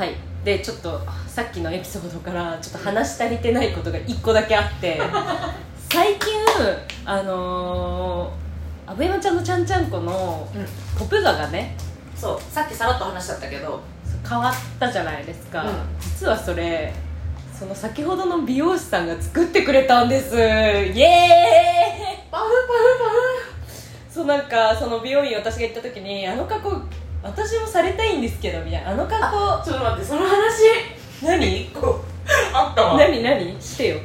[0.00, 0.14] はい。
[0.46, 4.98] でちょっとさっきのエピソードからちょっと話し足りてないことが1個だけあって
[5.90, 6.32] 最近
[7.04, 10.64] あのー、アベマちゃんのちゃんちゃんこのうん。
[10.98, 11.76] トップ画がね
[12.16, 13.82] そうさっきさらっと話しちゃったけど
[14.26, 15.68] 変わったじゃないですか、うん。
[16.00, 16.94] 実はそれ
[17.52, 20.34] その先ほどの美容師さんが作ってくれたんです。
[20.34, 20.96] イエーイ！
[22.30, 22.44] パフ。
[24.10, 26.82] そうなんかその美容院私が行った時にあの格好
[27.22, 28.90] 私もされたいんですけどみたいな。
[28.90, 29.62] あの格好。
[29.64, 30.62] ちょっと待ってその話。
[31.22, 31.62] 何？
[31.62, 32.02] 一個
[32.52, 32.96] あったわ。
[32.98, 33.22] 何？
[33.22, 33.60] 何？
[33.60, 33.98] してよ。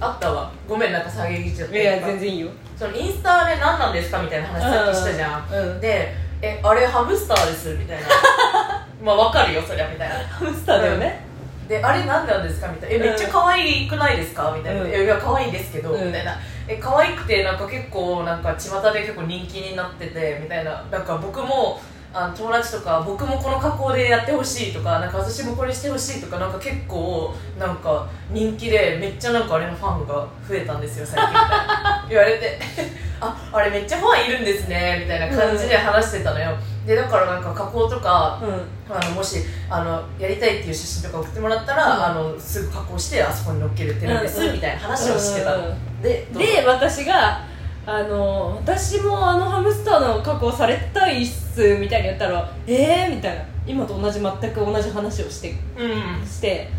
[0.00, 0.52] あったわ。
[0.68, 2.48] ごめんなんか下げぎちゃっいてや全然いいよ。
[2.76, 5.70] そのインスタで何なんですかみたいな話さっきしたじゃん、うん。
[5.72, 8.06] うんでえあれハムスターですみたいな。
[9.02, 10.14] まあわかるよそりゃみたいな。
[10.14, 11.20] ハムスターだよね、
[11.68, 13.06] であれ何なんですかみたいな。
[13.06, 14.88] えめっちゃ可愛くないですかみたいな、うん。
[14.88, 16.06] いや可愛いですけど、うん。
[16.06, 16.38] みたいな。
[16.68, 20.84] え可愛くてなんか結構なんか巷で結構人気になっててみたいな。
[20.90, 21.80] なんか僕も
[22.12, 31.34] あの友達とか僕もこの加工でやってほしいとかなんか私もこれしてほしいとかなんか結構なんか人気でめっちゃなんかあれのファンが増えたんですよ最近。
[32.08, 32.58] 言われて。
[33.20, 36.52] ああれめっちゃファンいるんですねみたいな感じで話してたのよ、
[36.86, 38.78] でだからなんか加工とかうん。
[38.90, 42.04] あのもしあのやりたいっていう写真とか送ってもらったら、うん。
[42.04, 44.52] あのすぐ加工してあそこに載っけるってるんです、うん。
[44.54, 45.54] みたいな話をしてた
[46.02, 47.42] でで私が
[47.84, 50.07] あの私もあのハムスターの
[50.38, 53.44] 加工されたいっすみたいに言ったらえーみたいな。
[53.66, 56.70] 今と同じ全く同じ話をしてうんして。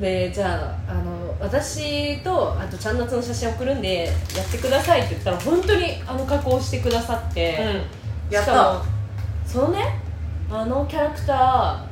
[0.00, 7.58] でじゃああの私とあとちゃんなつの写真送るんでやってくださいって言ったら本当にあの加工してくださって、
[8.30, 8.32] うん。
[8.32, 8.54] やっした。
[8.54, 8.84] かも
[9.46, 9.98] そのね。
[10.50, 11.86] あのキャラクタ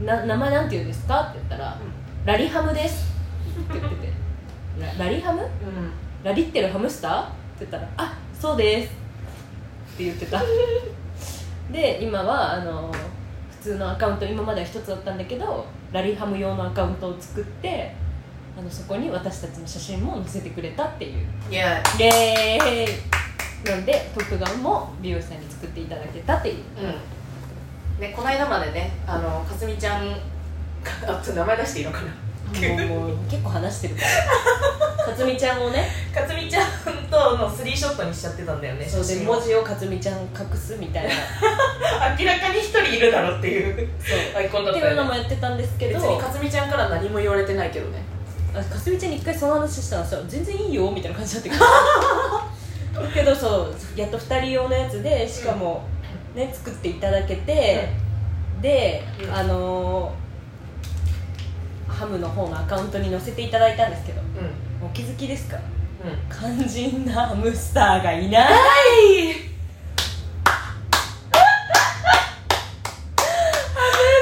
[0.00, 1.78] ーな名前なんて言うんですかって言ったら、
[2.24, 3.10] ラリハムです
[3.58, 4.12] って言ってて。
[4.98, 5.42] ララリハム？
[5.42, 5.48] うん。
[6.24, 7.22] ラリってるハムスター？
[7.24, 8.92] って言ったら「あそうです」
[10.00, 10.42] って言ってた。
[11.70, 12.90] で今はあの
[13.50, 17.94] 普通のアカウント今までは一つだったんだけどラリハム用のアカウントを作って
[18.58, 21.26] あのそこに私たちの写真も載せてくれたっていう。
[21.50, 22.02] いやイ。
[22.02, 23.68] エーイ。
[23.68, 26.56] なんで「トップガン」も美容師さんに作っていただけたっていう。
[26.78, 28.00] うん。
[28.00, 30.16] ねこの間までねあのかすみちゃんあ
[31.06, 32.06] ちょっと名前出していいのかな。
[32.86, 35.04] もうもう結構話してるから。
[35.12, 35.86] かつみちゃんをね。
[36.12, 36.64] かつみちゃん
[37.60, 41.10] スリーショットにしちゃってたんだよねそうで文字をかつみちゃん隠すみたいな。
[42.18, 43.88] 明らかに一人いるだろっていう。
[44.00, 44.38] そう。
[44.38, 46.00] アイコンだっったていうのもよねやってたんですけど。
[46.00, 48.02] 別にかつみちゃんから何も言われてないけどね。
[48.54, 53.66] あかすみちゃんに一回その話したらさ全然いいよみたいな感じだったけどけどそ
[53.96, 55.84] うやっと2人用のやつでしかも、
[56.34, 57.88] ね作っていただけて、
[58.60, 59.34] で、うん。
[59.34, 60.30] あのー
[61.90, 64.86] ハムの方のアカウントに載せていただいたんですけどうん。
[64.86, 65.79] お気づきですかうん
[66.30, 68.46] 肝心なハムスターがいない。
[68.46, 68.54] ハム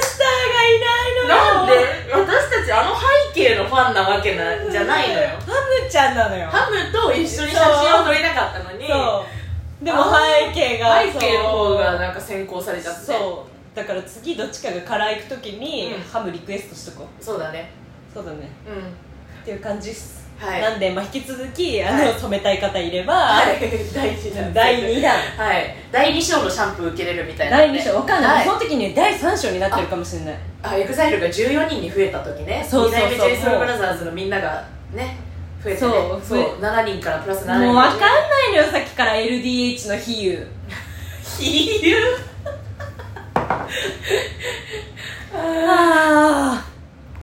[0.02, 1.28] スターがいないのよ。
[1.28, 1.72] なんで？
[2.12, 3.00] 私たちあの背
[3.32, 5.28] 景のファンなわけなじゃないのよ。
[5.28, 6.48] ハムちゃんなのよ。
[6.48, 8.88] ハムと一緒に写真を撮りたかったのに。
[9.80, 13.06] でも背景が背景の方がなんか先行されちゃって。
[13.06, 13.76] そう。
[13.76, 16.02] だから次どっちかがカラー行く時に、うん。
[16.02, 17.24] ハムリクエストしとこう。
[17.24, 17.70] そうだね。
[18.12, 18.50] そうだね。
[18.66, 19.07] うん
[19.48, 20.60] っていう感じっす、はい。
[20.60, 23.58] なんで、まあ、引き続きあの、はい染めたい方いれば、はい。
[23.94, 25.12] 第2弾第2弾。
[25.38, 25.74] はい。
[25.90, 28.44] 第2章のシャンプー受けれるみたいな第2章わかんない、はい。
[28.44, 30.38] その時に第3章になってるかもしれない。
[30.62, 32.66] あエグザイルが14人に増えた時ね。
[32.68, 33.08] そうそうそう。
[33.08, 35.16] 2代目 J Soul Brother のみんながね
[35.64, 35.80] 増えてね。
[35.80, 35.92] そう。
[36.22, 36.36] そう。
[36.36, 37.66] 増え7人からプラス7人。
[37.68, 38.06] もうわかんな
[38.50, 39.14] いのよさっきから。
[39.14, 40.46] LDH の比喩。
[41.40, 41.96] いる
[45.32, 46.67] ああ